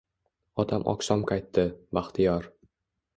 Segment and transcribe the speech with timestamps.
[0.61, 1.65] Otam oqshom qaytdi–
[1.99, 2.49] bahtiyor